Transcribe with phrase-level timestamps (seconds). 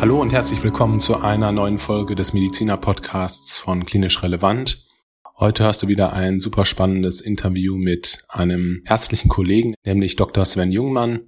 [0.00, 4.86] Hallo und herzlich willkommen zu einer neuen Folge des Mediziner Podcasts von Klinisch Relevant.
[5.40, 10.44] Heute hörst du wieder ein super spannendes Interview mit einem ärztlichen Kollegen, nämlich Dr.
[10.44, 11.22] Sven Jungmann,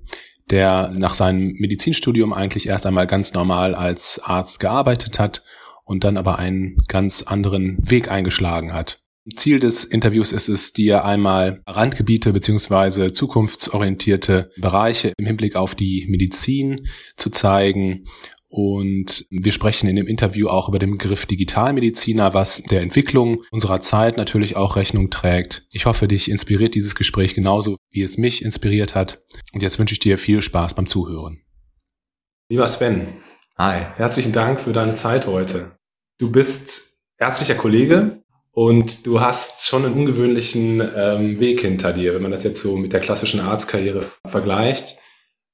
[0.50, 5.43] der nach seinem Medizinstudium eigentlich erst einmal ganz normal als Arzt gearbeitet hat
[5.82, 9.02] und dann aber einen ganz anderen Weg eingeschlagen hat.
[9.37, 16.07] Ziel des Interviews ist es, dir einmal Randgebiete beziehungsweise zukunftsorientierte Bereiche im Hinblick auf die
[16.09, 18.07] Medizin zu zeigen
[18.50, 23.81] und wir sprechen in dem Interview auch über den Begriff Digitalmediziner, was der Entwicklung unserer
[23.81, 25.67] Zeit natürlich auch Rechnung trägt.
[25.71, 29.23] Ich hoffe, dich inspiriert dieses Gespräch genauso, wie es mich inspiriert hat.
[29.53, 31.40] Und jetzt wünsche ich dir viel Spaß beim Zuhören.
[32.48, 33.06] Lieber Sven.
[33.56, 33.86] Hi.
[33.95, 35.77] Herzlichen Dank für deine Zeit heute.
[36.19, 38.20] Du bist ärztlicher Kollege
[38.51, 42.77] und du hast schon einen ungewöhnlichen ähm, Weg hinter dir, wenn man das jetzt so
[42.77, 44.98] mit der klassischen Arztkarriere vergleicht.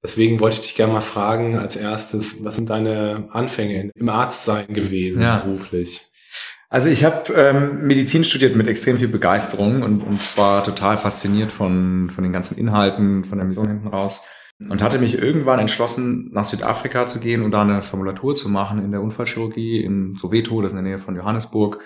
[0.06, 4.68] Deswegen wollte ich dich gerne mal fragen als erstes, was sind deine Anfänge im Arztsein
[4.68, 5.38] gewesen ja.
[5.38, 6.08] beruflich?
[6.68, 11.50] Also ich habe ähm, Medizin studiert mit extrem viel Begeisterung und, und war total fasziniert
[11.50, 14.22] von, von den ganzen Inhalten, von der Mission hinten raus
[14.60, 18.84] und hatte mich irgendwann entschlossen, nach Südafrika zu gehen und da eine Formulatur zu machen
[18.84, 21.80] in der Unfallchirurgie in Soweto, das ist in der Nähe von Johannesburg,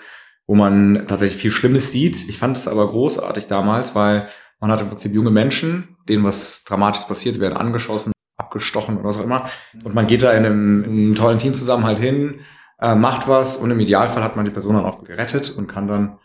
[0.45, 2.29] wo man tatsächlich viel Schlimmes sieht.
[2.29, 4.27] Ich fand es aber großartig damals, weil
[4.61, 9.17] man hat im Prinzip junge Menschen, denen was Dramatisches passiert, werden angeschossen, abgestochen oder was
[9.17, 9.49] auch immer.
[9.83, 12.41] Und man geht da in einem, in einem tollen Team zusammen halt hin,
[12.79, 15.87] äh, macht was und im Idealfall hat man die Person dann auch gerettet und kann
[15.87, 16.19] dann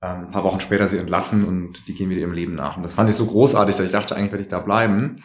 [0.00, 2.76] äh, ein paar Wochen später sie entlassen und die gehen wieder ihrem Leben nach.
[2.76, 5.22] Und das fand ich so großartig, dass ich dachte, eigentlich werde ich da bleiben.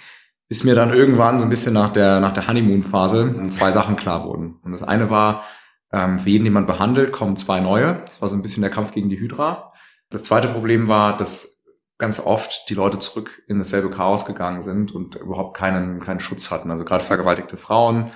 [0.50, 4.24] Bis mir dann irgendwann so ein bisschen nach der, nach der Honeymoon-Phase zwei Sachen klar
[4.24, 4.60] wurden.
[4.64, 5.44] Und das eine war,
[5.92, 8.02] ähm, für jeden, den man behandelt, kommen zwei neue.
[8.06, 9.74] Das war so ein bisschen der Kampf gegen die Hydra.
[10.10, 11.57] Das zweite Problem war, dass
[11.98, 16.52] ganz oft die Leute zurück in dasselbe Chaos gegangen sind und überhaupt keinen, keinen Schutz
[16.52, 16.70] hatten.
[16.70, 18.12] Also gerade vergewaltigte Frauen,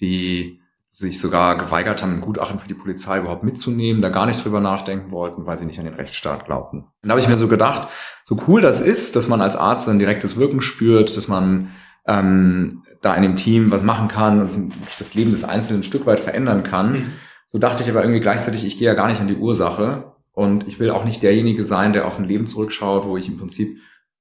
[0.00, 4.42] die sich sogar geweigert haben, ein Gutachten für die Polizei überhaupt mitzunehmen, da gar nicht
[4.42, 6.78] drüber nachdenken wollten, weil sie nicht an den Rechtsstaat glaubten.
[6.78, 7.88] Und da habe ich mir so gedacht,
[8.24, 11.72] so cool das ist, dass man als Arzt ein direktes Wirken spürt, dass man
[12.06, 16.06] ähm, da in dem Team was machen kann und das Leben des Einzelnen ein Stück
[16.06, 16.92] weit verändern kann.
[16.92, 17.12] Mhm.
[17.48, 20.68] So dachte ich aber irgendwie gleichzeitig, ich gehe ja gar nicht an die Ursache, und
[20.68, 23.78] ich will auch nicht derjenige sein, der auf ein Leben zurückschaut, wo ich im Prinzip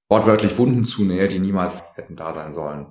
[0.07, 2.85] wortwörtlich Wunden zunähe, die niemals hätten da sein sollen.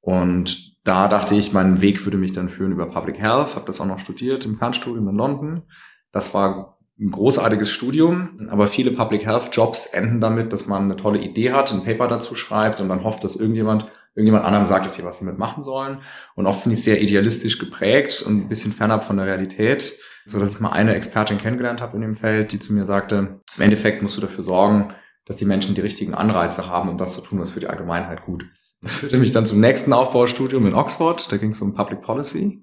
[0.00, 3.82] Und da dachte ich, mein Weg würde mich dann führen über Public Health, habe das
[3.82, 5.62] auch noch studiert im Fernstudium in London.
[6.10, 10.96] Das war ein großartiges Studium, aber viele Public Health Jobs enden damit, dass man eine
[10.96, 14.86] tolle Idee hat, ein Paper dazu schreibt und dann hofft, dass irgendjemand irgendjemand anderem sagt,
[14.86, 15.98] dass sie was damit machen sollen.
[16.34, 20.38] Und oft finde ich sehr idealistisch geprägt und ein bisschen fernab von der Realität so
[20.38, 23.62] dass ich mal eine Expertin kennengelernt habe in dem Feld, die zu mir sagte, im
[23.62, 24.94] Endeffekt musst du dafür sorgen,
[25.26, 28.24] dass die Menschen die richtigen Anreize haben, um das zu tun, was für die Allgemeinheit
[28.24, 28.76] gut ist.
[28.82, 32.62] Das führte mich dann zum nächsten Aufbaustudium in Oxford, da ging es um Public Policy,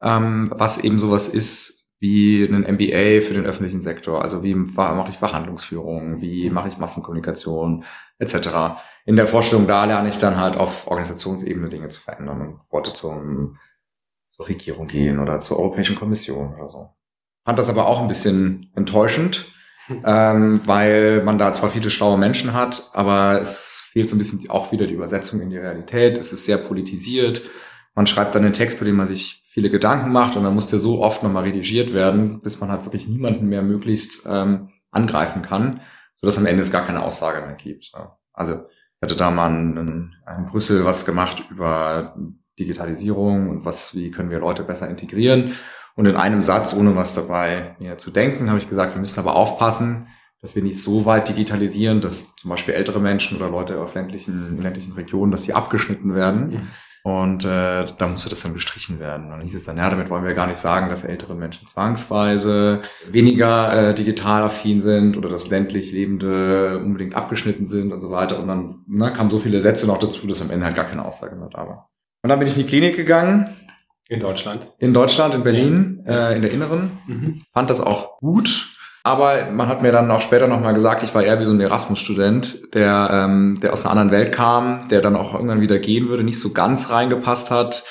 [0.00, 4.22] ähm, was eben sowas ist wie ein MBA für den öffentlichen Sektor.
[4.22, 7.84] Also wie mache ich Verhandlungsführung, wie mache ich Massenkommunikation
[8.18, 8.78] etc.
[9.06, 12.92] In der Vorstellung da lerne ich dann halt auf Organisationsebene Dinge zu verändern und wollte
[12.92, 13.58] zum
[14.36, 16.90] zur Regierung gehen oder zur Europäischen Kommission oder so.
[17.46, 19.46] Fand das aber auch ein bisschen enttäuschend,
[20.04, 24.50] ähm, weil man da zwar viele schlaue Menschen hat, aber es fehlt so ein bisschen
[24.50, 26.18] auch wieder die Übersetzung in die Realität.
[26.18, 27.42] Es ist sehr politisiert.
[27.94, 30.66] Man schreibt dann einen Text, bei dem man sich viele Gedanken macht und dann muss
[30.66, 35.42] der so oft nochmal redigiert werden, bis man halt wirklich niemanden mehr möglichst ähm, angreifen
[35.42, 35.82] kann,
[36.20, 37.92] sodass am Ende es gar keine Aussage mehr gibt.
[38.32, 42.16] Also ich hatte da mal in, in Brüssel was gemacht über
[42.58, 45.54] Digitalisierung und was, wie können wir Leute besser integrieren.
[45.96, 49.18] Und in einem Satz, ohne was dabei mir zu denken, habe ich gesagt, wir müssen
[49.18, 50.08] aber aufpassen,
[50.42, 54.60] dass wir nicht so weit digitalisieren, dass zum Beispiel ältere Menschen oder Leute auf ländlichen,
[54.60, 56.48] ländlichen Regionen, dass sie abgeschnitten werden.
[56.48, 56.68] Mhm.
[57.02, 59.26] Und äh, da musste das dann gestrichen werden.
[59.26, 61.68] Und dann hieß es dann, ja, damit wollen wir gar nicht sagen, dass ältere Menschen
[61.68, 68.10] zwangsweise weniger äh, digital affin sind oder dass ländlich Lebende unbedingt abgeschnitten sind und so
[68.10, 68.40] weiter.
[68.40, 71.04] Und dann na, kamen so viele Sätze noch dazu, dass am Ende halt gar keine
[71.04, 71.90] Aussage mehr da war.
[72.22, 73.46] Und dann bin ich in die Klinik gegangen.
[74.08, 74.72] In Deutschland?
[74.78, 76.30] In Deutschland, in Berlin, ja.
[76.30, 76.98] äh, in der Inneren.
[77.06, 77.42] Mhm.
[77.52, 78.72] Fand das auch gut.
[79.02, 81.60] Aber man hat mir dann auch später nochmal gesagt, ich war eher wie so ein
[81.60, 86.08] Erasmus-Student, der, ähm, der aus einer anderen Welt kam, der dann auch irgendwann wieder gehen
[86.08, 87.84] würde, nicht so ganz reingepasst hat.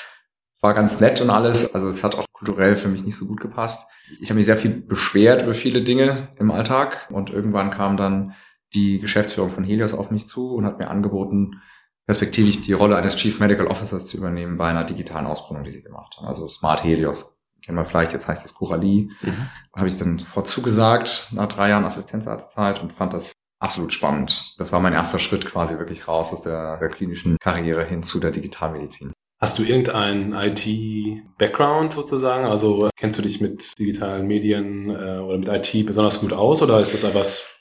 [0.60, 1.74] War ganz nett und alles.
[1.74, 3.86] Also es hat auch kulturell für mich nicht so gut gepasst.
[4.20, 7.08] Ich habe mich sehr viel beschwert über viele Dinge im Alltag.
[7.10, 8.34] Und irgendwann kam dann
[8.74, 11.62] die Geschäftsführung von Helios auf mich zu und hat mir angeboten,
[12.06, 15.82] perspektivisch die Rolle eines Chief Medical Officers zu übernehmen bei einer digitalen Ausbildung, die sie
[15.82, 16.26] gemacht haben.
[16.26, 17.32] Also Smart Helios
[17.66, 19.10] kennen wir vielleicht, jetzt heißt es Coralie.
[19.22, 19.48] Mhm.
[19.74, 24.54] Habe ich dann sofort zugesagt, nach drei Jahren Assistenzarztzeit und fand das absolut spannend.
[24.58, 28.20] Das war mein erster Schritt quasi wirklich raus aus der, der klinischen Karriere hin zu
[28.20, 29.12] der Digitalmedizin.
[29.38, 32.46] Hast du irgendeinen IT-Background sozusagen?
[32.46, 36.80] Also kennst du dich mit digitalen Medien äh, oder mit IT besonders gut aus oder
[36.80, 37.54] ist das etwas,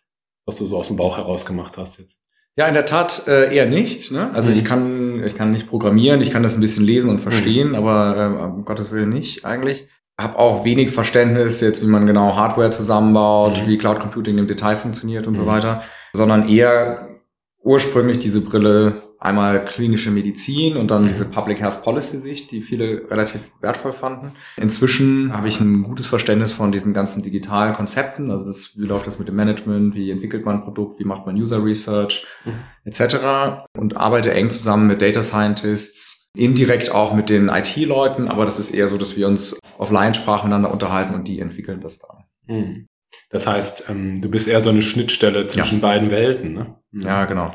[0.45, 2.15] was du so aus dem Bauch heraus gemacht hast jetzt?
[2.57, 4.11] Ja, in der Tat äh, eher nicht.
[4.11, 4.31] Ne?
[4.33, 4.55] Also mhm.
[4.55, 7.75] ich kann ich kann nicht programmieren, ich kann das ein bisschen lesen und verstehen, mhm.
[7.75, 9.87] aber äh, um Gottes Willen nicht eigentlich.
[10.17, 13.67] Hab auch wenig Verständnis jetzt, wie man genau Hardware zusammenbaut, mhm.
[13.67, 15.47] wie Cloud Computing im Detail funktioniert und so mhm.
[15.47, 17.09] weiter, sondern eher
[17.61, 21.07] ursprünglich diese Brille einmal klinische Medizin und dann mhm.
[21.07, 24.33] diese Public Health Policy Sicht, die viele relativ wertvoll fanden.
[24.57, 29.07] Inzwischen habe ich ein gutes Verständnis von diesen ganzen digitalen Konzepten, also das, wie läuft
[29.07, 32.59] das mit dem Management, wie entwickelt man ein Produkt, wie macht man User Research mhm.
[32.85, 33.67] etc.
[33.77, 38.71] und arbeite eng zusammen mit Data Scientists, indirekt auch mit den IT-Leuten, aber das ist
[38.71, 42.25] eher so, dass wir uns auf Laiensprache miteinander unterhalten und die entwickeln das dann.
[42.47, 42.87] Mhm.
[43.29, 45.87] Das heißt, ähm, du bist eher so eine Schnittstelle zwischen ja.
[45.87, 46.75] beiden Welten, ne?
[46.91, 47.51] Ja, genau.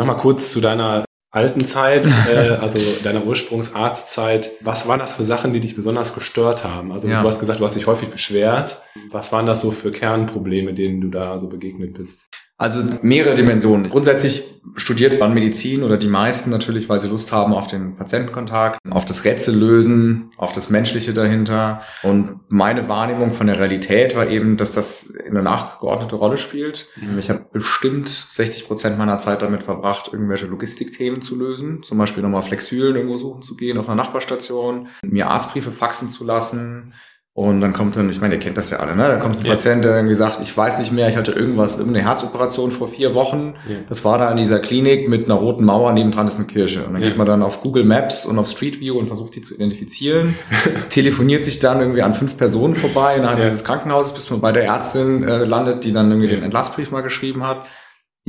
[0.00, 4.50] Nochmal kurz zu deiner alten Zeit, äh, also deiner Ursprungsarztzeit.
[4.60, 6.92] Was waren das für Sachen, die dich besonders gestört haben?
[6.92, 7.22] Also ja.
[7.22, 8.82] du hast gesagt, du hast dich häufig beschwert.
[9.10, 12.28] Was waren das so für Kernprobleme, denen du da so begegnet bist?
[12.60, 13.88] Also mehrere Dimensionen.
[13.88, 18.78] Grundsätzlich studiert man Medizin oder die meisten natürlich, weil sie Lust haben auf den Patientenkontakt,
[18.90, 21.80] auf das Rätsel lösen, auf das Menschliche dahinter.
[22.02, 26.88] Und meine Wahrnehmung von der Realität war eben, dass das eine nachgeordnete Rolle spielt.
[26.96, 27.18] Mhm.
[27.18, 31.82] Ich habe bestimmt 60 Prozent meiner Zeit damit verbracht, irgendwelche Logistikthemen zu lösen.
[31.82, 36.24] Zum Beispiel nochmal Flexülen irgendwo suchen zu gehen auf einer Nachbarstation, mir Arztbriefe faxen zu
[36.24, 36.94] lassen,
[37.32, 39.04] und dann kommt dann, ich meine, ihr kennt das ja alle, ne?
[39.04, 39.52] Dann kommt ein ja.
[39.52, 43.14] Patient, der irgendwie sagt, ich weiß nicht mehr, ich hatte irgendwas, irgendeine Herzoperation vor vier
[43.14, 43.54] Wochen.
[43.68, 43.76] Ja.
[43.88, 46.84] Das war da in dieser Klinik mit einer roten Mauer, nebendran ist eine Kirche.
[46.84, 47.08] Und dann ja.
[47.08, 50.34] geht man dann auf Google Maps und auf Street View und versucht die zu identifizieren,
[50.90, 54.64] telefoniert sich dann irgendwie an fünf Personen vorbei innerhalb dieses Krankenhauses, bis man bei der
[54.64, 57.68] Ärztin äh, landet, die dann irgendwie den Entlassbrief mal geschrieben hat.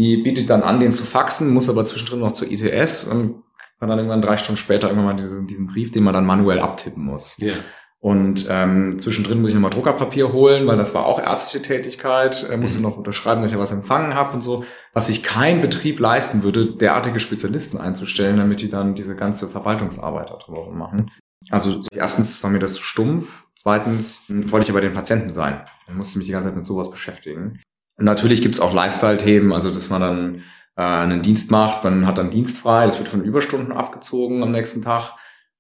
[0.01, 3.44] Die bietet dann an, den zu faxen, muss aber zwischendrin noch zur ITS und
[3.80, 6.59] kann dann irgendwann drei Stunden später irgendwann mal diesen, diesen Brief, den man dann manuell
[6.59, 7.38] abtippen muss.
[7.39, 7.57] Yeah.
[8.00, 12.48] Und ähm, zwischendrin muss ich nochmal Druckerpapier holen, weil das war auch ärztliche Tätigkeit.
[12.50, 12.86] Er musste mhm.
[12.86, 14.65] noch unterschreiben, dass ich ja was empfangen habe und so.
[14.94, 20.31] Was sich kein Betrieb leisten würde, derartige Spezialisten einzustellen, damit die dann diese ganze Verwaltungsarbeit
[20.31, 21.12] darüber machen.
[21.51, 23.27] Also erstens war mir das zu stumpf.
[23.62, 25.62] Zweitens wollte ich aber den Patienten sein.
[25.88, 27.62] Ich musste mich die ganze Zeit mit sowas beschäftigen.
[28.01, 30.44] Natürlich gibt's auch Lifestyle-Themen, also dass man dann
[30.75, 34.51] äh, einen Dienst macht, man hat dann Dienst frei, das wird von Überstunden abgezogen am
[34.51, 35.13] nächsten Tag.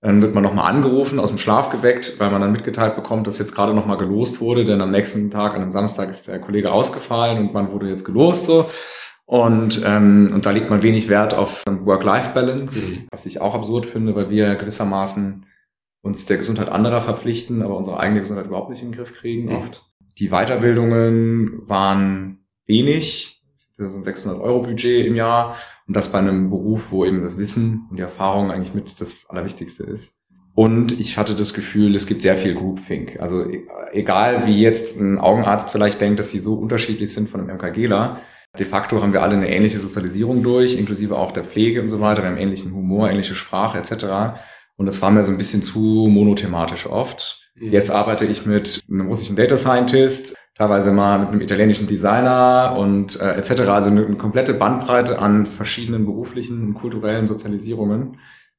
[0.03, 3.37] Dann wird man nochmal angerufen, aus dem Schlaf geweckt, weil man dann mitgeteilt bekommt, dass
[3.37, 6.71] jetzt gerade nochmal gelost wurde, denn am nächsten Tag, an einem Samstag, ist der Kollege
[6.71, 8.67] ausgefallen und man wurde jetzt gelost so.
[9.25, 13.07] Und, ähm, und da legt man wenig Wert auf Work-Life-Balance, mhm.
[13.11, 15.45] was ich auch absurd finde, weil wir gewissermaßen
[16.01, 19.49] uns der Gesundheit anderer verpflichten, aber unsere eigene Gesundheit überhaupt nicht in den Griff kriegen
[19.49, 19.55] mhm.
[19.55, 19.90] oft.
[20.17, 23.41] Die Weiterbildungen waren wenig,
[23.77, 27.37] so ein 600 Euro Budget im Jahr und das bei einem Beruf, wo eben das
[27.37, 30.13] Wissen und die Erfahrung eigentlich mit das Allerwichtigste ist.
[30.53, 33.19] Und ich hatte das Gefühl, es gibt sehr viel Groupthink.
[33.19, 37.39] Also e-, egal wie jetzt ein Augenarzt vielleicht denkt, dass sie so unterschiedlich sind von
[37.39, 38.19] einem MKGler,
[38.59, 42.01] de facto haben wir alle eine ähnliche Sozialisierung durch, inklusive auch der Pflege und so
[42.01, 42.21] weiter.
[42.21, 44.41] Wir haben ähnlichen Humor, ähnliche Sprache etc.
[44.75, 47.50] Und das war mir so ein bisschen zu monothematisch oft.
[47.61, 47.71] Mhm.
[47.71, 53.19] Jetzt arbeite ich mit einem russischen Data Scientist, teilweise mal mit einem italienischen Designer und
[53.21, 53.61] äh, etc.
[53.69, 58.17] Also eine, eine komplette Bandbreite an verschiedenen beruflichen und kulturellen Sozialisierungen,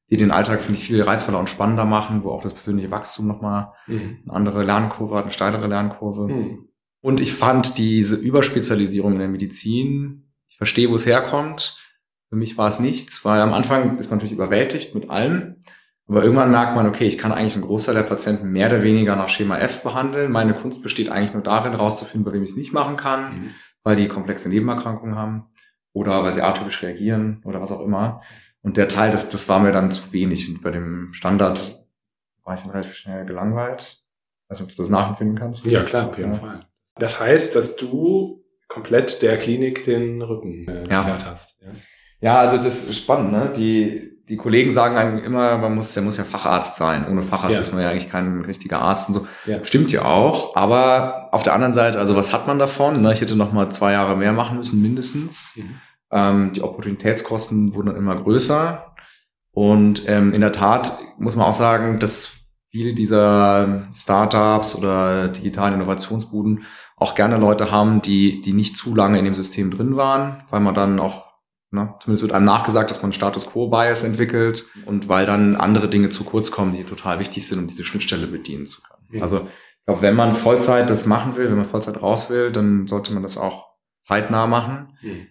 [0.09, 3.27] die den Alltag, finde ich, viel reizvoller und spannender machen, wo auch das persönliche Wachstum
[3.27, 4.19] nochmal mhm.
[4.23, 6.33] eine andere Lernkurve hat, eine steilere Lernkurve.
[6.33, 6.67] Mhm.
[7.01, 11.77] Und ich fand diese Überspezialisierung in der Medizin, ich verstehe, wo es herkommt.
[12.29, 15.57] Für mich war es nichts, weil am Anfang ist man natürlich überwältigt mit allem.
[16.07, 19.15] Aber irgendwann merkt man, okay, ich kann eigentlich einen Großteil der Patienten mehr oder weniger
[19.15, 20.31] nach Schema F behandeln.
[20.31, 23.49] Meine Kunst besteht eigentlich nur darin, herauszufinden, bei wem ich es nicht machen kann, mhm.
[23.83, 25.47] weil die komplexe Nebenerkrankungen haben
[25.93, 28.21] oder weil sie atypisch reagieren oder was auch immer.
[28.61, 30.49] Und der Teil, das, das war mir dann zu wenig.
[30.49, 31.85] Und bei dem Standard
[32.43, 34.01] war ich dann relativ schnell gelangweilt.
[34.49, 35.65] Also ob du das nachempfinden kannst.
[35.65, 36.39] Ja, klar, auf jeden ja.
[36.39, 36.65] Fall.
[36.95, 41.05] Das heißt, dass du komplett der Klinik den Rücken äh, ja.
[41.25, 41.57] hast.
[41.61, 41.67] Ja.
[42.21, 43.51] ja, also das ist spannend, ne?
[43.55, 47.05] Die, die Kollegen sagen eigentlich immer, man muss, der muss ja Facharzt sein.
[47.07, 47.59] Ohne Facharzt ja.
[47.59, 49.27] ist man ja eigentlich kein richtiger Arzt und so.
[49.45, 49.63] Ja.
[49.63, 50.55] Stimmt ja auch.
[50.55, 53.07] Aber auf der anderen Seite, also was hat man davon?
[53.11, 55.53] Ich hätte noch mal zwei Jahre mehr machen müssen, mindestens.
[55.55, 55.75] Mhm.
[56.11, 58.95] Ähm, die Opportunitätskosten wurden dann immer größer.
[59.51, 62.31] Und ähm, in der Tat muss man auch sagen, dass
[62.71, 66.63] viele dieser Startups oder digitalen Innovationsbuden
[66.97, 70.59] auch gerne Leute haben, die, die nicht zu lange in dem System drin waren, weil
[70.59, 71.32] man dann auch
[71.73, 71.95] Ne?
[72.01, 76.09] Zumindest wird einem nachgesagt, dass man Status Quo Bias entwickelt und weil dann andere Dinge
[76.09, 79.07] zu kurz kommen, die total wichtig sind, um diese Schnittstelle bedienen zu können.
[79.09, 79.21] Mhm.
[79.23, 82.87] Also ich glaube, wenn man Vollzeit das machen will, wenn man Vollzeit raus will, dann
[82.87, 83.71] sollte man das auch
[84.07, 84.97] zeitnah machen.
[85.01, 85.27] Mhm.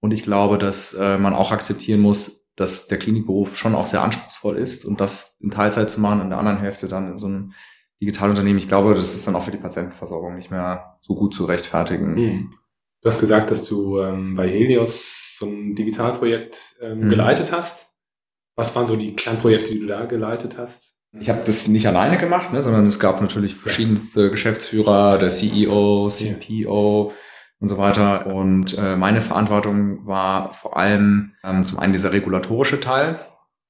[0.00, 4.02] Und ich glaube, dass äh, man auch akzeptieren muss, dass der Klinikberuf schon auch sehr
[4.02, 7.26] anspruchsvoll ist und das in Teilzeit zu machen, in der anderen Hälfte dann in so
[7.26, 7.52] einem
[8.00, 11.44] Digitalunternehmen, ich glaube, das ist dann auch für die Patientenversorgung nicht mehr so gut zu
[11.44, 12.14] rechtfertigen.
[12.14, 12.54] Mhm.
[13.04, 17.10] Du hast gesagt, dass du ähm, bei Helios so ein Digitalprojekt ähm, mhm.
[17.10, 17.90] geleitet hast.
[18.56, 20.94] Was waren so die Kernprojekte, die du da geleitet hast?
[21.12, 26.08] Ich habe das nicht alleine gemacht, ne, sondern es gab natürlich verschiedenste Geschäftsführer, der CEO,
[26.08, 27.12] CPO
[27.60, 28.26] und so weiter.
[28.26, 33.18] Und äh, meine Verantwortung war vor allem ähm, zum einen dieser regulatorische Teil,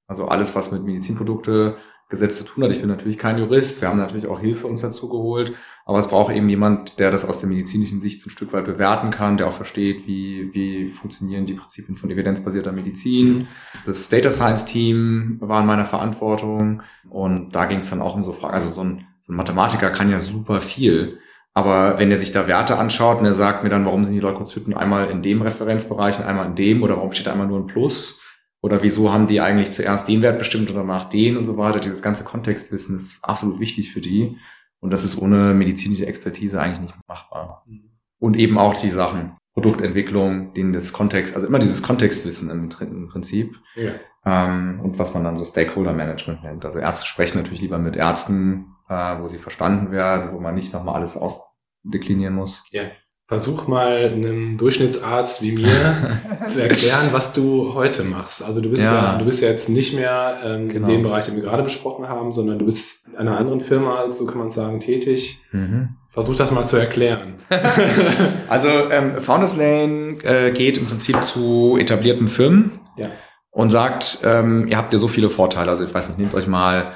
[0.07, 1.77] also alles, was mit Medizinprodukte
[2.09, 2.71] Gesetz zu tun hat.
[2.71, 3.81] Ich bin natürlich kein Jurist.
[3.81, 5.55] Wir haben natürlich auch Hilfe uns dazu geholt.
[5.87, 9.11] Aber es braucht eben jemand, der das aus der medizinischen Sicht ein Stück weit bewerten
[9.11, 13.49] kann, der auch versteht, wie, wie funktionieren die Prinzipien von evidenzbasierter Medizin.
[13.85, 16.83] Das Data Science Team war in meiner Verantwortung.
[17.11, 18.55] Und da ging es dann auch um so Fragen.
[18.55, 21.19] Also so ein, so ein Mathematiker kann ja super viel.
[21.53, 24.21] Aber wenn er sich da Werte anschaut und er sagt mir dann, warum sind die
[24.21, 27.61] Leukozyten einmal in dem Referenzbereich und einmal in dem oder warum steht da einmal nur
[27.61, 28.23] ein Plus,
[28.65, 31.81] oder wieso haben die eigentlich zuerst den Wert bestimmt oder nach den und so weiter.
[31.81, 34.39] Dieses ganze Kontextwissen ist absolut wichtig für die.
[34.85, 37.65] Und das ist ohne medizinische Expertise eigentlich nicht machbar.
[37.67, 37.89] Mhm.
[38.19, 43.09] Und eben auch die Sachen, Produktentwicklung, denen das Kontext, also immer dieses Kontextwissen im, im
[43.09, 43.57] Prinzip.
[43.77, 43.93] Ja.
[44.27, 46.67] Ähm, und was man dann so Stakeholder Management nennt.
[46.67, 50.75] Also Ärzte sprechen natürlich lieber mit Ärzten, äh, wo sie verstanden werden, wo man nicht
[50.75, 52.63] nochmal alles ausdeklinieren muss.
[52.71, 52.83] Ja.
[53.27, 58.43] Versuch mal einem Durchschnittsarzt wie mir zu erklären, was du heute machst.
[58.45, 60.89] Also du bist ja, ja du bist ja jetzt nicht mehr ähm, genau.
[60.89, 64.27] in dem Bereich, den wir gerade besprochen haben, sondern du bist einer anderen Firma, so
[64.27, 65.41] kann man sagen, tätig.
[65.53, 65.97] Mhm.
[66.11, 67.35] Versuch das mal zu erklären.
[68.49, 73.11] also ähm, Founders Lane äh, geht im Prinzip zu etablierten Firmen ja.
[73.51, 75.71] und sagt, ähm, ihr habt ja so viele Vorteile.
[75.71, 76.93] Also ich weiß nicht, nehmt euch mal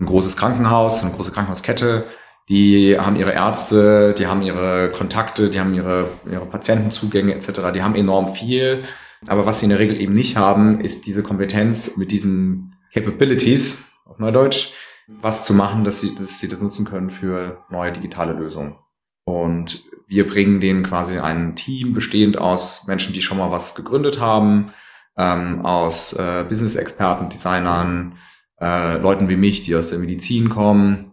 [0.00, 2.04] ein großes Krankenhaus, eine große Krankenhauskette
[2.48, 7.82] die haben ihre Ärzte, die haben ihre Kontakte, die haben ihre, ihre Patientenzugänge etc., die
[7.82, 8.84] haben enorm viel.
[9.26, 13.88] Aber was sie in der Regel eben nicht haben, ist diese Kompetenz mit diesen Capabilities,
[14.06, 14.72] auf Neudeutsch,
[15.08, 18.76] was zu machen, dass sie, dass sie das nutzen können für neue digitale Lösungen.
[19.24, 24.20] Und wir bringen denen quasi ein Team bestehend aus Menschen, die schon mal was gegründet
[24.20, 24.72] haben,
[25.16, 28.18] ähm, aus äh, Business-Experten, Designern,
[28.60, 31.12] äh, Leuten wie mich, die aus der Medizin kommen,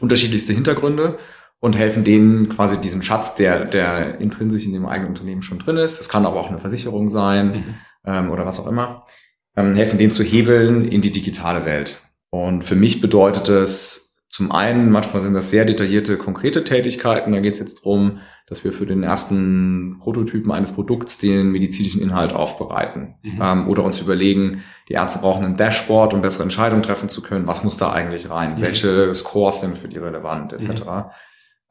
[0.00, 1.18] unterschiedlichste Hintergründe
[1.60, 5.76] und helfen denen quasi diesen Schatz, der, der intrinsisch in dem eigenen Unternehmen schon drin
[5.76, 5.98] ist.
[5.98, 7.74] Das kann aber auch eine Versicherung sein mhm.
[8.04, 9.06] ähm, oder was auch immer.
[9.54, 12.02] Ähm, helfen denen zu hebeln in die digitale Welt.
[12.32, 17.32] Und für mich bedeutet es zum einen, manchmal sind das sehr detaillierte, konkrete Tätigkeiten.
[17.32, 22.00] Da geht es jetzt drum, dass wir für den ersten Prototypen eines Produkts den medizinischen
[22.00, 23.16] Inhalt aufbereiten.
[23.22, 23.40] Mhm.
[23.42, 27.46] Ähm, oder uns überlegen, die Ärzte brauchen ein Dashboard, um bessere Entscheidungen treffen zu können.
[27.46, 28.56] Was muss da eigentlich rein?
[28.56, 28.62] Mhm.
[28.62, 30.68] Welche Scores sind für die relevant, etc.
[30.68, 31.04] Mhm.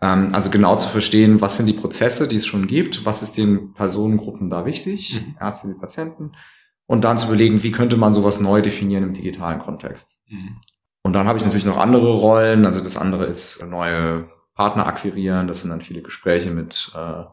[0.03, 3.35] Ähm, also genau zu verstehen, was sind die Prozesse, die es schon gibt, was ist
[3.35, 5.37] den Personengruppen da wichtig, mhm.
[5.39, 6.33] Ärzte wie Patienten.
[6.85, 10.19] Und dann zu überlegen, wie könnte man sowas neu definieren im digitalen Kontext.
[10.27, 10.57] Mhm.
[11.03, 12.65] Und dann habe ich natürlich noch andere Rollen.
[12.65, 15.47] Also das andere ist neue Partner akquirieren.
[15.47, 17.23] Das sind dann viele Gespräche mit äh,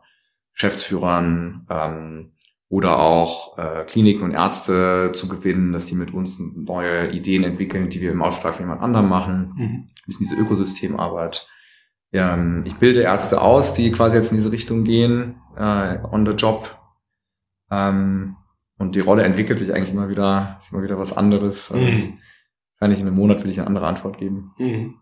[0.55, 2.33] Geschäftsführern ähm,
[2.71, 7.91] oder auch äh, Kliniken und Ärzte zu gewinnen, dass die mit uns neue Ideen entwickeln,
[7.91, 9.53] die wir im Auftrag von jemand anderem machen.
[9.57, 9.65] Mhm.
[9.65, 11.49] Ein bisschen diese Ökosystemarbeit.
[12.13, 16.33] Ähm, ich bilde Ärzte aus, die quasi jetzt in diese Richtung gehen, äh, on the
[16.33, 16.79] job.
[17.71, 18.37] Ähm,
[18.79, 21.73] und die Rolle entwickelt sich eigentlich immer wieder, ist immer wieder was anderes.
[21.73, 22.19] Also, mhm.
[22.79, 24.53] Wahrscheinlich in einem Monat will ich eine andere Antwort geben.
[24.59, 24.95] Mhm.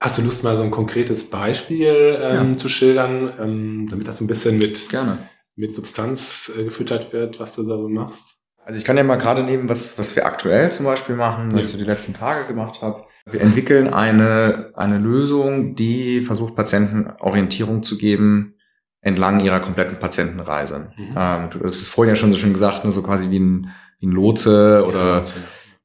[0.00, 2.56] Hast du Lust, mal so ein konkretes Beispiel ähm, ja.
[2.56, 5.28] zu schildern, ähm, damit das ein bisschen mit, Gerne.
[5.56, 8.22] mit Substanz äh, gefüttert wird, was du da so machst?
[8.64, 11.60] Also ich kann ja mal gerade nehmen, was, was wir aktuell zum Beispiel machen, was
[11.60, 11.66] ja.
[11.66, 13.04] ich so die letzten Tage gemacht habe.
[13.26, 18.53] Wir entwickeln eine, eine Lösung, die versucht, Patienten Orientierung zu geben
[19.04, 20.90] entlang ihrer kompletten Patientenreise.
[20.96, 21.14] Mhm.
[21.16, 23.70] Ähm, hast es vorhin ja schon so schön gesagt, ne, so quasi wie ein,
[24.00, 25.24] wie ein Lotse oder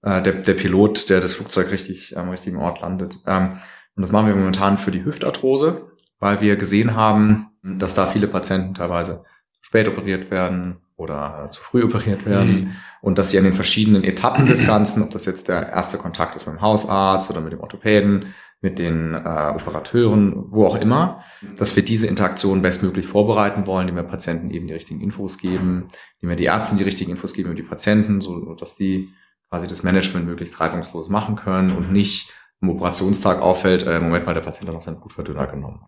[0.03, 3.19] ja, äh, der, der Pilot, der das Flugzeug richtig am richtigen Ort landet.
[3.27, 3.59] Ähm,
[3.95, 8.29] und das machen wir momentan für die Hüftarthrose, weil wir gesehen haben, dass da viele
[8.29, 12.75] Patienten teilweise zu spät operiert werden oder zu früh operiert werden mhm.
[13.01, 16.37] und dass sie an den verschiedenen Etappen des Ganzen, ob das jetzt der erste Kontakt
[16.37, 21.23] ist mit dem Hausarzt oder mit dem Orthopäden, mit den äh, Operateuren, wo auch immer,
[21.57, 25.89] dass wir diese Interaktion bestmöglich vorbereiten wollen, indem wir Patienten eben die richtigen Infos geben,
[26.19, 29.09] indem wir die Ärzten die richtigen Infos geben über die Patienten, so dass die
[29.49, 34.33] quasi das Management möglichst reibungslos machen können und nicht am Operationstag auffällt, äh, Moment mal,
[34.33, 35.79] der Patient hat noch seinen Blutverdünner genommen.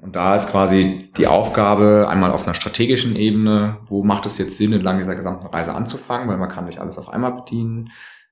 [0.00, 4.56] Und da ist quasi die Aufgabe einmal auf einer strategischen Ebene, wo macht es jetzt
[4.56, 7.90] Sinn, entlang dieser gesamten Reise anzufangen, weil man kann nicht alles auf einmal bedienen.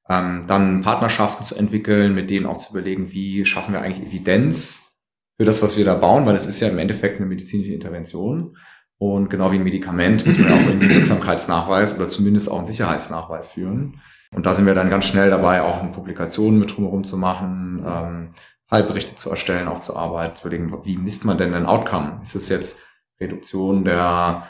[0.09, 4.95] Ähm, dann Partnerschaften zu entwickeln, mit denen auch zu überlegen, wie schaffen wir eigentlich Evidenz
[5.37, 8.57] für das, was wir da bauen, weil es ist ja im Endeffekt eine medizinische Intervention.
[8.99, 12.67] Und genau wie ein Medikament man ja auch irgendwie einen Wirksamkeitsnachweis oder zumindest auch einen
[12.67, 14.01] Sicherheitsnachweis führen.
[14.35, 17.85] Und da sind wir dann ganz schnell dabei, auch eine Publikation mit drumherum zu machen,
[17.87, 18.35] ähm,
[18.69, 22.21] Fallberichte zu erstellen, auch zur Arbeit, zu überlegen, wie misst man denn ein Outcome?
[22.23, 22.81] Ist es jetzt
[23.21, 24.49] Reduktion der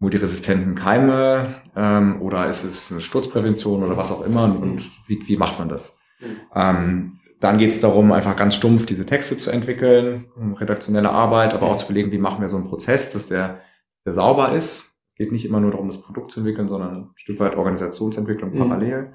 [0.00, 5.36] multiresistenten Keime ähm, oder ist es eine Sturzprävention oder was auch immer und wie, wie
[5.36, 5.96] macht man das?
[6.20, 6.36] Mhm.
[6.54, 10.26] Ähm, dann geht es darum, einfach ganz stumpf diese Texte zu entwickeln,
[10.58, 13.60] redaktionelle Arbeit, aber auch zu überlegen, wie machen wir so einen Prozess, dass der,
[14.04, 14.94] der sauber ist.
[15.12, 18.54] Es geht nicht immer nur darum, das Produkt zu entwickeln, sondern ein Stück weit Organisationsentwicklung
[18.54, 18.58] mhm.
[18.58, 19.12] parallel.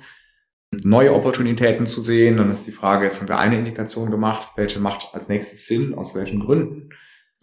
[0.83, 4.79] Neue Opportunitäten zu sehen, dann ist die Frage, jetzt haben wir eine Indikation gemacht, welche
[4.79, 6.89] macht als nächstes Sinn, aus welchen Gründen.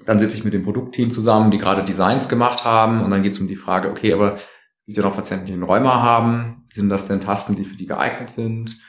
[0.07, 3.33] Dann sitze ich mit dem Produktteam zusammen, die gerade Designs gemacht haben und dann geht
[3.33, 4.37] es um die Frage, okay, aber
[4.87, 7.87] gibt ja noch Patienten, die einen Rheuma haben, sind das denn Tasten, die für die
[7.87, 8.81] geeignet sind?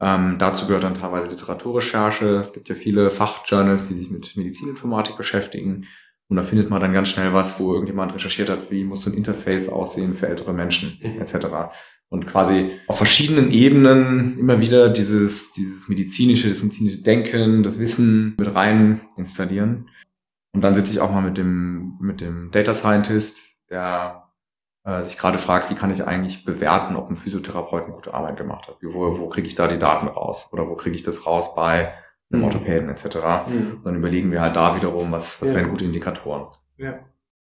[0.00, 2.26] Ähm, dazu gehört dann teilweise Literaturrecherche.
[2.40, 5.86] Es gibt ja viele Fachjournals, die sich mit Medizininformatik beschäftigen.
[6.28, 9.10] Und da findet man dann ganz schnell was, wo irgendjemand recherchiert hat, wie muss so
[9.10, 11.20] ein Interface aussehen für ältere Menschen, mhm.
[11.20, 11.46] etc.
[12.08, 18.34] Und quasi auf verschiedenen Ebenen immer wieder dieses, dieses medizinische, das medizinische Denken, das Wissen
[18.38, 19.88] mit rein installieren.
[20.52, 24.28] Und dann sitze ich auch mal mit dem, mit dem Data Scientist, der
[24.84, 28.36] äh, sich gerade fragt, wie kann ich eigentlich bewerten, ob ein Physiotherapeut eine gute Arbeit
[28.36, 28.76] gemacht hat?
[28.82, 30.48] Wo, wo kriege ich da die Daten raus?
[30.52, 31.94] Oder wo kriege ich das raus bei
[32.30, 32.44] einem mhm.
[32.44, 33.16] Orthopäden etc.?
[33.48, 33.80] Mhm.
[33.84, 35.54] Dann überlegen wir halt da wiederum, was, was ja.
[35.54, 36.48] wären gute Indikatoren.
[36.76, 36.98] Ja.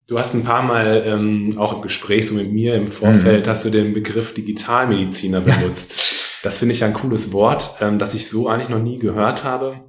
[0.08, 3.50] Du hast ein paar Mal ähm, auch im Gespräch so mit mir im Vorfeld mhm.
[3.50, 6.39] hast du den Begriff Digitalmediziner benutzt.
[6.44, 9.82] das finde ich ein cooles Wort, ähm, das ich so eigentlich noch nie gehört habe.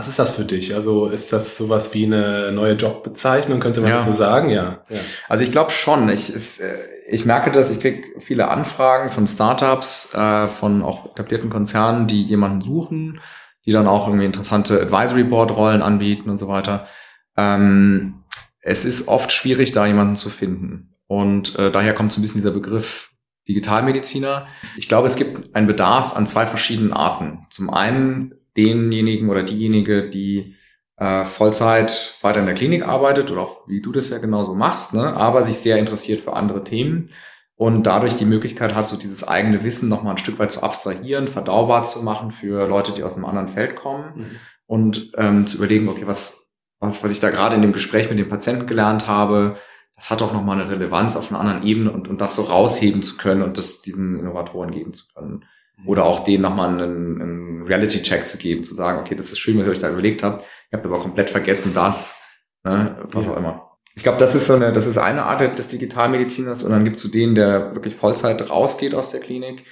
[0.00, 0.74] Was ist das für dich?
[0.74, 3.96] Also ist das sowas wie eine neue Jobbezeichnung, könnte man ja.
[3.98, 4.48] das so sagen?
[4.48, 4.78] Ja.
[4.88, 4.98] ja.
[5.28, 6.08] Also ich glaube schon.
[6.08, 11.04] Ich, es, äh, ich merke das, ich kriege viele Anfragen von Startups, äh, von auch
[11.10, 13.20] etablierten Konzernen, die jemanden suchen,
[13.66, 16.88] die dann auch irgendwie interessante Advisory Board Rollen anbieten und so weiter.
[17.36, 18.24] Ähm,
[18.62, 20.96] es ist oft schwierig, da jemanden zu finden.
[21.08, 23.10] Und äh, daher kommt so ein bisschen dieser Begriff
[23.48, 24.46] Digitalmediziner.
[24.78, 27.46] Ich glaube, es gibt einen Bedarf an zwei verschiedenen Arten.
[27.50, 30.56] Zum einen denjenigen oder diejenige, die
[30.96, 34.94] äh, Vollzeit weiter in der Klinik arbeitet oder auch wie du das ja genauso machst,
[34.94, 37.10] ne, aber sich sehr interessiert für andere Themen
[37.56, 41.28] und dadurch die Möglichkeit hat, so dieses eigene Wissen nochmal ein Stück weit zu abstrahieren,
[41.28, 44.30] verdaubar zu machen für Leute, die aus einem anderen Feld kommen mhm.
[44.66, 48.18] und ähm, zu überlegen, okay, was, was, was ich da gerade in dem Gespräch mit
[48.18, 49.56] dem Patienten gelernt habe,
[49.96, 53.02] das hat doch nochmal eine Relevanz auf einer anderen Ebene und, und das so rausheben
[53.02, 55.44] zu können und das diesen Innovatoren geben zu können.
[55.84, 59.58] Oder auch denen nochmal einen, einen Reality-Check zu geben, zu sagen, okay, das ist schön,
[59.58, 60.44] was ihr euch da überlegt habt.
[60.70, 62.20] Ihr habt aber komplett vergessen, das,
[62.64, 63.70] ne, was auch immer.
[63.94, 66.96] Ich glaube, das ist so eine, das ist eine Art des Digitalmediziners und dann gibt
[66.96, 69.64] es so den, der wirklich Vollzeit rausgeht aus der Klinik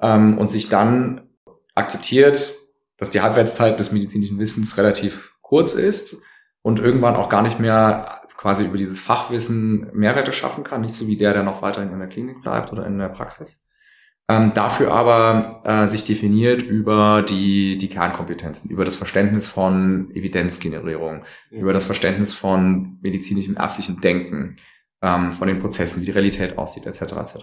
[0.00, 1.30] ähm, und sich dann
[1.74, 2.54] akzeptiert,
[2.98, 6.22] dass die Halbwertszeit des medizinischen Wissens relativ kurz ist
[6.60, 11.06] und irgendwann auch gar nicht mehr quasi über dieses Fachwissen Mehrwerte schaffen kann, nicht so
[11.06, 13.60] wie der, der noch weiterhin in der Klinik bleibt oder in der Praxis
[14.28, 21.24] ähm, dafür aber äh, sich definiert über die, die Kernkompetenzen, über das Verständnis von Evidenzgenerierung,
[21.50, 21.58] mhm.
[21.58, 24.56] über das Verständnis von medizinischem ärztlichem Denken,
[25.02, 27.02] ähm, von den Prozessen, wie die Realität aussieht, etc.
[27.02, 27.34] etc.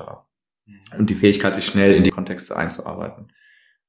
[0.65, 1.00] Mhm.
[1.00, 3.32] Und die Fähigkeit, sich schnell in die Kontexte einzuarbeiten.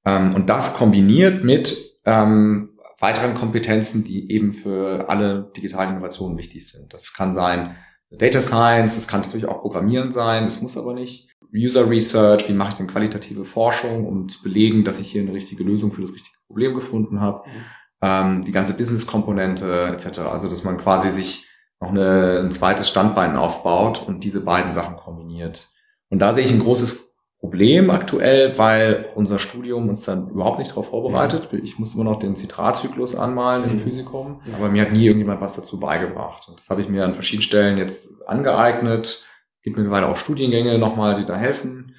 [0.05, 6.68] Ähm, und das kombiniert mit ähm, weiteren Kompetenzen, die eben für alle digitalen Innovationen wichtig
[6.68, 6.92] sind.
[6.92, 7.76] Das kann sein
[8.11, 11.29] Data Science, das kann natürlich auch Programmieren sein, das muss aber nicht.
[11.54, 15.32] User Research, wie mache ich denn qualitative Forschung, um zu belegen, dass ich hier eine
[15.32, 17.42] richtige Lösung für das richtige Problem gefunden habe.
[17.46, 17.62] Mhm.
[18.02, 20.20] Ähm, die ganze Business-Komponente etc.
[20.20, 21.48] Also dass man quasi sich
[21.80, 25.70] noch eine, ein zweites Standbein aufbaut und diese beiden Sachen kombiniert.
[26.08, 27.10] Und da sehe ich ein großes
[27.40, 31.48] Problem aktuell, weil unser Studium uns dann überhaupt nicht darauf vorbereitet.
[31.62, 33.80] Ich musste immer noch den Zitratzyklus anmalen im mhm.
[33.80, 36.48] Physikum, aber mir hat nie irgendjemand was dazu beigebracht.
[36.48, 39.26] Und das habe ich mir an verschiedenen Stellen jetzt angeeignet
[39.62, 41.96] gibt mittlerweile auch Studiengänge nochmal, die da helfen,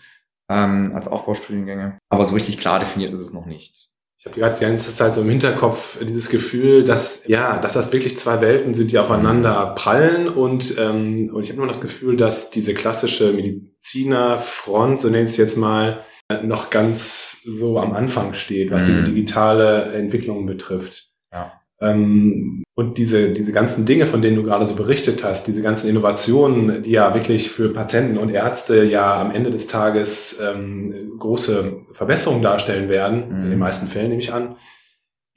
[0.49, 1.97] ähm, als Aufbaustudiengänge.
[2.09, 3.89] Aber so richtig klar definiert ist es noch nicht.
[4.17, 8.19] Ich habe die ganze Zeit so im Hinterkopf dieses Gefühl, dass ja, dass das wirklich
[8.19, 12.51] zwei Welten sind, die aufeinander prallen und ähm, und ich habe immer das Gefühl, dass
[12.51, 16.05] diese klassische Medizinerfront, so nenne ich es jetzt mal,
[16.43, 18.87] noch ganz so am Anfang steht, was mhm.
[18.87, 21.09] diese digitale Entwicklung betrifft.
[21.31, 21.60] Ja.
[21.81, 25.89] Ähm, und diese, diese ganzen Dinge, von denen du gerade so berichtet hast, diese ganzen
[25.89, 31.81] Innovationen, die ja wirklich für Patienten und Ärzte ja am Ende des Tages ähm, große
[31.93, 33.35] Verbesserungen darstellen werden, mhm.
[33.35, 33.59] in den mhm.
[33.59, 34.55] meisten Fällen nehme ich an,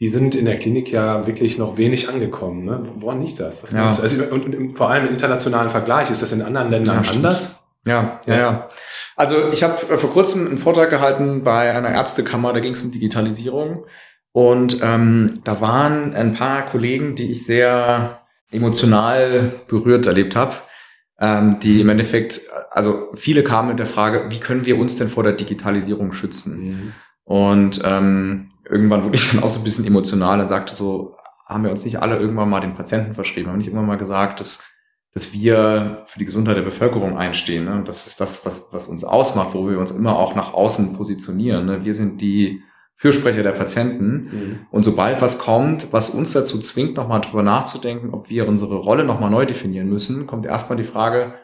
[0.01, 2.65] die sind in der Klinik ja wirklich noch wenig angekommen.
[2.65, 2.93] Ne?
[2.97, 3.63] Woran liegt das?
[3.63, 3.87] Was ja.
[3.87, 7.61] Also, und, und, vor allem im internationalen Vergleich, ist das in anderen Ländern ja, anders?
[7.87, 8.69] Ja, ja, ja.
[9.17, 12.83] Also ich habe äh, vor kurzem einen Vortrag gehalten bei einer Ärztekammer, da ging es
[12.83, 13.85] um Digitalisierung.
[14.35, 18.21] Und ähm, da waren ein paar Kollegen, die ich sehr
[18.51, 20.55] emotional berührt erlebt habe.
[21.21, 22.41] ähm, die im Endeffekt,
[22.73, 26.59] also viele kamen mit der Frage, wie können wir uns denn vor der Digitalisierung schützen?
[26.59, 26.93] Mhm.
[27.23, 31.15] Und ähm, irgendwann wurde ich dann auch so ein bisschen emotional und sagte so,
[31.47, 33.99] haben wir uns nicht alle irgendwann mal den Patienten verschrieben, haben wir nicht irgendwann mal
[33.99, 34.65] gesagt, dass,
[35.13, 37.67] dass wir für die Gesundheit der Bevölkerung einstehen.
[37.67, 37.75] Ne?
[37.75, 40.95] Und das ist das, was, was uns ausmacht, wo wir uns immer auch nach außen
[40.95, 41.67] positionieren.
[41.67, 41.85] Ne?
[41.85, 42.63] Wir sind die
[43.05, 44.07] Fürsprecher der Patienten.
[44.07, 44.59] Mhm.
[44.71, 49.05] Und sobald was kommt, was uns dazu zwingt, nochmal drüber nachzudenken, ob wir unsere Rolle
[49.05, 51.35] nochmal neu definieren müssen, kommt erstmal die Frage,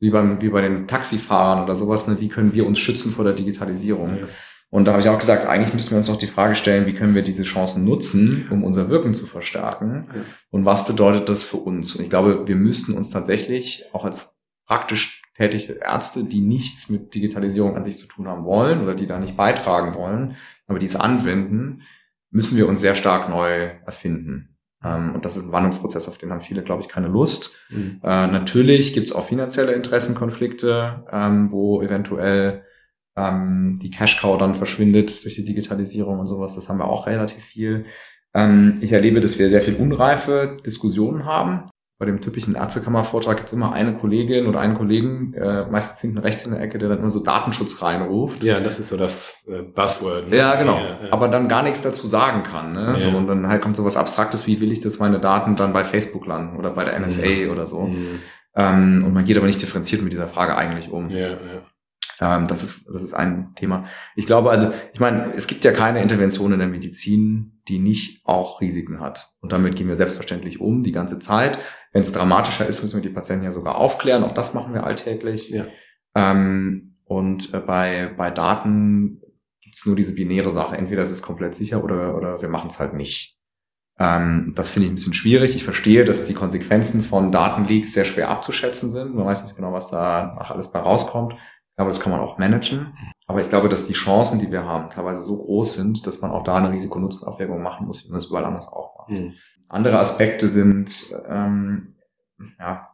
[0.00, 3.24] wie beim, wie bei den Taxifahrern oder sowas, ne, wie können wir uns schützen vor
[3.24, 4.10] der Digitalisierung?
[4.10, 4.28] Mhm.
[4.70, 6.94] Und da habe ich auch gesagt, eigentlich müssen wir uns noch die Frage stellen, wie
[6.94, 10.08] können wir diese Chancen nutzen, um unser Wirken zu verstärken?
[10.12, 10.24] Mhm.
[10.50, 11.94] Und was bedeutet das für uns?
[11.94, 14.36] Und ich glaube, wir müssten uns tatsächlich auch als
[14.68, 19.06] praktisch tätige Ärzte, die nichts mit Digitalisierung an sich zu tun haben wollen oder die
[19.06, 21.82] da nicht beitragen wollen, aber die es anwenden,
[22.30, 24.56] müssen wir uns sehr stark neu erfinden.
[24.84, 27.54] Ähm, und das ist ein Wandlungsprozess, auf den haben viele, glaube ich, keine Lust.
[27.70, 28.00] Mhm.
[28.02, 32.64] Äh, natürlich gibt es auch finanzielle Interessenkonflikte, ähm, wo eventuell
[33.16, 36.54] ähm, die Cash-Cow dann verschwindet durch die Digitalisierung und sowas.
[36.54, 37.86] Das haben wir auch relativ viel.
[38.80, 41.64] Ich erlebe, dass wir sehr viel unreife Diskussionen haben
[41.98, 46.18] bei dem typischen Ärztekammervortrag gibt es immer eine Kollegin oder einen Kollegen, äh, meistens hinten
[46.18, 48.40] rechts in der Ecke, der dann immer so Datenschutz reinruft.
[48.42, 50.30] Ja, das ist so das äh, Buzzword.
[50.30, 50.36] Ne?
[50.36, 50.76] Ja, genau.
[50.78, 51.12] Ja, ja.
[51.12, 52.72] Aber dann gar nichts dazu sagen kann.
[52.72, 52.94] Ne?
[52.94, 53.00] Ja.
[53.00, 55.72] So, und dann halt kommt so was Abstraktes wie, will ich, dass meine Daten dann
[55.72, 57.50] bei Facebook landen oder bei der NSA mhm.
[57.50, 57.80] oder so.
[57.80, 58.20] Mhm.
[58.54, 61.10] Ähm, und man geht aber nicht differenziert mit dieser Frage eigentlich um.
[61.10, 61.62] Ja, ja.
[62.20, 63.86] Ähm, das ist, das ist ein Thema.
[64.16, 68.24] Ich glaube also, ich meine, es gibt ja keine Intervention in der Medizin, die nicht
[68.24, 69.30] auch Risiken hat.
[69.40, 71.58] Und damit gehen wir selbstverständlich um, die ganze Zeit.
[71.92, 74.24] Wenn es dramatischer ist, müssen wir die Patienten ja sogar aufklären.
[74.24, 75.48] Auch das machen wir alltäglich.
[75.50, 75.66] Ja.
[76.14, 79.22] Ähm, und äh, bei, bei Daten
[79.62, 80.76] gibt es nur diese binäre Sache.
[80.76, 83.38] Entweder es ist komplett sicher oder, oder wir machen es halt nicht.
[83.98, 85.56] Ähm, das finde ich ein bisschen schwierig.
[85.56, 89.14] Ich verstehe, dass die Konsequenzen von Datenleaks sehr schwer abzuschätzen sind.
[89.14, 91.34] Man weiß nicht genau, was da nach alles bei rauskommt.
[91.76, 92.94] Aber das kann man auch managen.
[93.26, 96.32] Aber ich glaube, dass die Chancen, die wir haben, teilweise so groß sind, dass man
[96.32, 99.10] auch da eine Risiko-Nutzen-Abwägung machen muss, wie man das überall anders auch macht.
[99.10, 99.34] Mhm.
[99.68, 101.94] Andere Aspekte sind, ähm,
[102.58, 102.88] ja,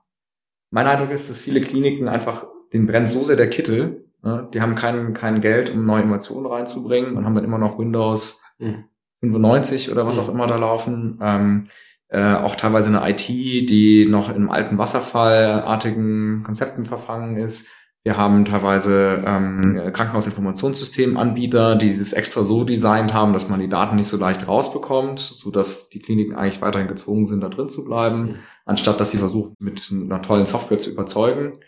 [0.70, 4.48] mein Eindruck ist, dass viele Kliniken einfach, den brennt so sehr der Kittel, ne?
[4.52, 8.40] die haben kein, kein Geld, um neue Innovationen reinzubringen und haben dann immer noch Windows
[8.58, 8.84] mhm.
[9.20, 10.22] 95 oder was mhm.
[10.22, 11.18] auch immer da laufen.
[11.22, 11.68] Ähm,
[12.08, 17.68] äh, auch teilweise eine IT, die noch in alten Wasserfallartigen Konzepten verfangen ist.
[18.04, 23.96] Wir haben teilweise ähm, Krankenhausinformationssystemanbieter, die es extra so designt haben, dass man die Daten
[23.96, 27.82] nicht so leicht rausbekommt, so dass die Kliniken eigentlich weiterhin gezwungen sind, da drin zu
[27.82, 28.34] bleiben, mhm.
[28.66, 31.60] anstatt dass sie versuchen, mit einer tollen Software zu überzeugen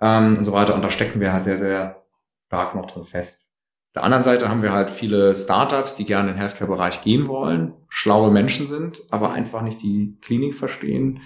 [0.00, 0.76] ähm, und so weiter.
[0.76, 2.04] Und da stecken wir halt sehr, sehr
[2.46, 3.40] stark noch drin fest.
[3.40, 7.26] Auf der anderen Seite haben wir halt viele Startups, die gerne in den Healthcare-Bereich gehen
[7.26, 11.22] wollen, schlaue Menschen sind, aber einfach nicht die Klinik verstehen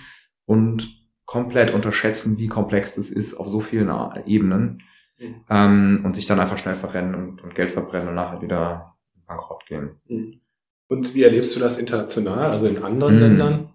[0.47, 0.89] und
[1.29, 3.93] komplett unterschätzen, wie komplex das ist auf so vielen
[4.25, 4.83] Ebenen
[5.19, 5.35] mhm.
[5.51, 8.95] ähm, und sich dann einfach schnell verrennen und, und, Geld verbrennen und nachher wieder
[9.27, 9.91] bankrott gehen.
[10.09, 10.41] Mhm.
[10.89, 13.21] Und wie erlebst du das international, also in anderen mhm.
[13.21, 13.69] Ländern?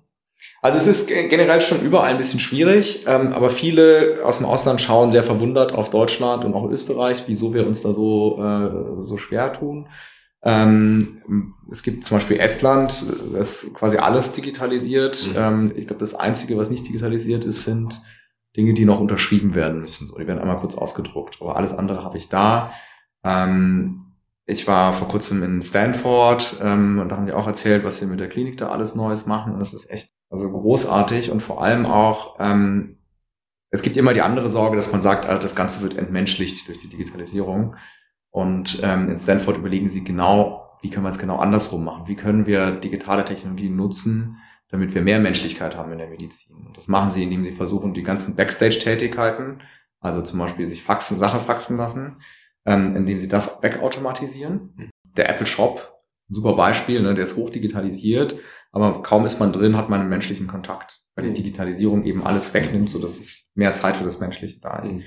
[0.64, 4.82] Also es ist generell schon überall ein bisschen schwierig, ähm, aber viele aus dem Ausland
[4.82, 9.18] schauen sehr verwundert auf Deutschland und auch Österreich, wieso wir uns da so, äh, so
[9.18, 9.88] schwer tun.
[10.44, 15.30] Ähm, es gibt zum Beispiel Estland, das quasi alles digitalisiert.
[15.30, 15.38] Mhm.
[15.38, 18.02] Ähm, ich glaube, das Einzige, was nicht digitalisiert ist, sind
[18.56, 20.08] Dinge, die noch unterschrieben werden müssen.
[20.08, 21.38] So, die werden einmal kurz ausgedruckt.
[21.40, 22.72] Aber alles andere habe ich da.
[23.24, 24.04] Ähm,
[24.46, 28.06] ich war vor kurzem in Stanford ähm, und da haben die auch erzählt, was sie
[28.06, 29.54] mit der Klinik da alles Neues machen.
[29.54, 32.98] Und das ist echt also großartig und vor allem auch, ähm,
[33.70, 36.80] es gibt immer die andere Sorge, dass man sagt, also das Ganze wird entmenschlicht durch
[36.80, 37.76] die Digitalisierung.
[38.34, 42.08] Und ähm, in Stanford überlegen sie genau, wie können wir es genau andersrum machen?
[42.08, 44.38] Wie können wir digitale Technologien nutzen,
[44.70, 46.56] damit wir mehr Menschlichkeit haben in der Medizin?
[46.56, 49.62] Und das machen sie, indem sie versuchen, die ganzen Backstage-Tätigkeiten,
[50.00, 52.24] also zum Beispiel sich faxen, Sache faxen lassen,
[52.66, 54.90] ähm, indem sie das wegautomatisieren.
[55.16, 58.40] Der Apple Shop, super Beispiel, ne, der ist hochdigitalisiert,
[58.72, 62.52] aber kaum ist man drin, hat man einen menschlichen Kontakt, weil die Digitalisierung eben alles
[62.52, 64.92] wegnimmt, so dass es mehr Zeit für das Menschliche da ist.
[64.92, 65.04] Mhm.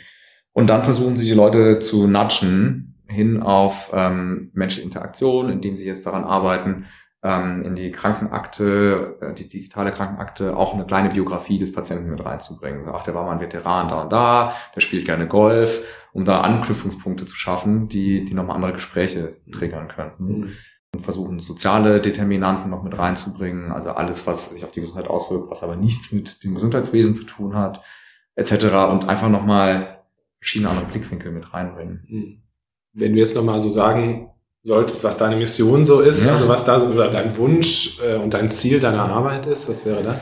[0.53, 5.85] Und dann versuchen sie die Leute zu nudgen, hin auf ähm, menschliche Interaktion, indem sie
[5.85, 6.87] jetzt daran arbeiten,
[7.27, 12.25] ähm, in die Krankenakte, äh, die digitale Krankenakte, auch eine kleine Biografie des Patienten mit
[12.25, 12.87] reinzubringen.
[12.89, 16.43] Ach, der war mal ein Veteran da und da, der spielt gerne Golf, um da
[16.43, 20.27] Anknüpfungspunkte zu schaffen, die, die nochmal andere Gespräche triggern könnten.
[20.27, 20.53] Mhm.
[20.95, 25.51] Und versuchen, soziale Determinanten noch mit reinzubringen, also alles, was sich auf die Gesundheit auswirkt,
[25.51, 27.83] was aber nichts mit dem Gesundheitswesen zu tun hat,
[28.35, 28.53] etc.
[28.91, 30.05] Und einfach nochmal
[30.39, 32.05] verschiedene andere Blickwinkel mit reinbringen.
[32.09, 32.46] Mhm
[32.97, 34.31] wenn du jetzt nochmal so sagen
[34.63, 36.35] solltest, was deine Mission so ist, ja.
[36.35, 39.85] also was da so oder dein Wunsch äh, und dein Ziel deiner Arbeit ist, was
[39.85, 40.17] wäre das?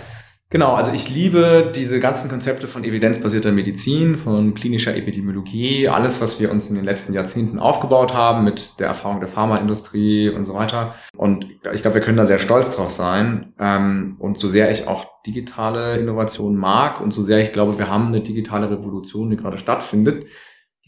[0.50, 6.38] Genau, also ich liebe diese ganzen Konzepte von evidenzbasierter Medizin, von klinischer Epidemiologie, alles, was
[6.38, 10.54] wir uns in den letzten Jahrzehnten aufgebaut haben mit der Erfahrung der Pharmaindustrie und so
[10.54, 10.94] weiter.
[11.16, 13.52] Und ich glaube, wir können da sehr stolz drauf sein.
[13.58, 17.88] Ähm, und so sehr ich auch digitale Innovationen mag und so sehr ich glaube, wir
[17.88, 20.26] haben eine digitale Revolution, die gerade stattfindet,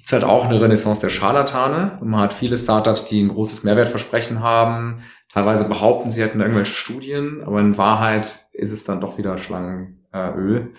[0.06, 1.98] gibt es halt auch eine Renaissance der Scharlatane.
[2.00, 5.02] Man hat viele Startups, die ein großes Mehrwertversprechen haben,
[5.36, 10.72] Teilweise behaupten sie hätten irgendwelche Studien, aber in Wahrheit ist es dann doch wieder Schlangenöl,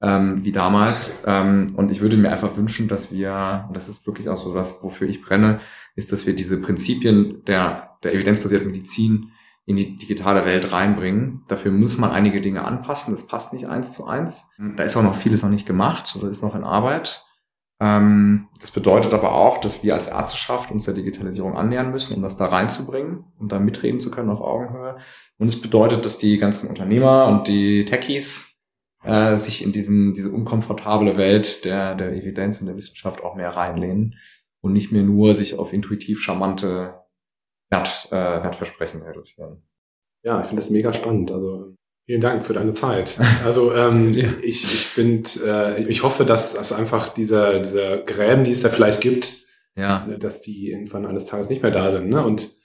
[0.00, 1.24] ähm, wie damals.
[1.26, 4.54] Ähm, und ich würde mir einfach wünschen, dass wir, und das ist wirklich auch so
[4.54, 5.60] das, wofür ich brenne,
[5.94, 9.32] ist, dass wir diese Prinzipien der, der evidenzbasierten Medizin
[9.66, 11.42] in die digitale Welt reinbringen.
[11.48, 13.14] Dafür muss man einige Dinge anpassen.
[13.14, 14.48] Das passt nicht eins zu eins.
[14.76, 17.26] Da ist auch noch vieles noch nicht gemacht oder ist noch in Arbeit.
[17.80, 22.22] Ähm, das bedeutet aber auch, dass wir als Ärzteschaft uns der Digitalisierung annähern müssen, um
[22.22, 24.98] das da reinzubringen und da mitreden zu können auf Augenhöhe.
[25.38, 28.58] Und es bedeutet, dass die ganzen Unternehmer und die Techies
[29.04, 33.50] äh, sich in diesen, diese unkomfortable Welt der, der Evidenz und der Wissenschaft auch mehr
[33.50, 34.16] reinlehnen
[34.60, 36.94] und nicht mehr nur sich auf intuitiv charmante
[37.70, 39.62] Wert, äh, Wertversprechen reduzieren.
[40.24, 41.30] Ja, ich finde das mega spannend.
[41.30, 41.76] Also
[42.08, 43.18] Vielen Dank für deine Zeit.
[43.44, 44.28] Also ähm, ja.
[44.40, 48.70] ich, ich finde, äh, ich hoffe, dass, dass einfach diese, diese Gräben, die es da
[48.70, 50.08] vielleicht gibt, ja.
[50.10, 52.08] Äh, dass die irgendwann eines Tages nicht mehr da sind.
[52.08, 52.24] Ne?
[52.24, 52.56] Und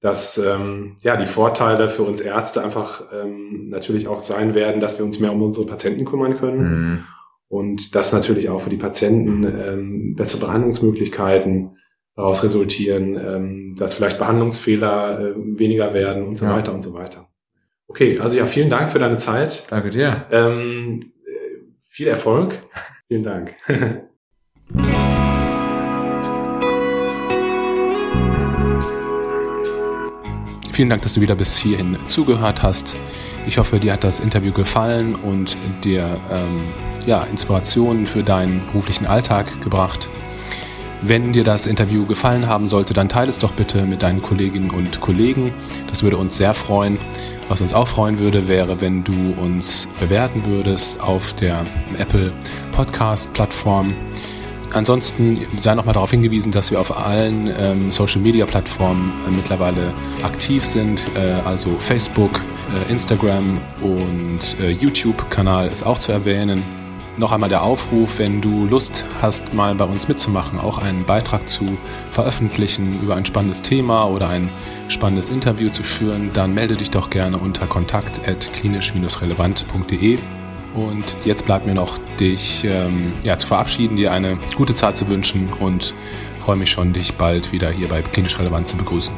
[0.00, 4.98] dass ähm, ja die Vorteile für uns Ärzte einfach ähm, natürlich auch sein werden, dass
[4.98, 6.62] wir uns mehr um unsere Patienten kümmern können.
[6.70, 7.04] Mhm.
[7.48, 11.76] Und dass natürlich auch für die Patienten ähm, bessere Behandlungsmöglichkeiten
[12.16, 16.56] daraus resultieren, ähm, dass vielleicht Behandlungsfehler äh, weniger werden und so ja.
[16.56, 17.27] weiter und so weiter.
[17.88, 19.64] Okay, also ja, vielen Dank für deine Zeit.
[19.70, 20.26] Danke dir.
[20.30, 21.12] Ähm,
[21.88, 22.62] viel Erfolg.
[23.08, 23.54] Vielen Dank.
[30.72, 32.94] Vielen Dank, dass du wieder bis hierhin zugehört hast.
[33.48, 36.72] Ich hoffe, dir hat das Interview gefallen und dir ähm,
[37.04, 40.08] ja, Inspirationen für deinen beruflichen Alltag gebracht.
[41.00, 44.70] Wenn dir das Interview gefallen haben sollte, dann teile es doch bitte mit deinen Kolleginnen
[44.70, 45.54] und Kollegen.
[45.86, 46.98] Das würde uns sehr freuen.
[47.48, 51.64] Was uns auch freuen würde, wäre, wenn du uns bewerten würdest auf der
[51.98, 52.32] Apple
[52.72, 53.94] Podcast Plattform.
[54.74, 59.94] Ansonsten sei nochmal darauf hingewiesen, dass wir auf allen ähm, Social Media Plattformen äh, mittlerweile
[60.24, 61.08] aktiv sind.
[61.14, 62.32] Äh, also Facebook,
[62.88, 66.62] äh, Instagram und äh, YouTube-Kanal ist auch zu erwähnen
[67.18, 71.48] noch einmal der Aufruf, wenn du Lust hast, mal bei uns mitzumachen, auch einen Beitrag
[71.48, 71.76] zu
[72.10, 74.50] veröffentlichen über ein spannendes Thema oder ein
[74.88, 80.18] spannendes Interview zu führen, dann melde dich doch gerne unter kontakt.klinisch-relevant.de.
[80.74, 85.08] Und jetzt bleibt mir noch, dich ähm, ja, zu verabschieden, dir eine gute Zeit zu
[85.08, 85.94] wünschen und
[86.38, 89.14] freue mich schon, dich bald wieder hier bei Klinisch Relevant zu begrüßen.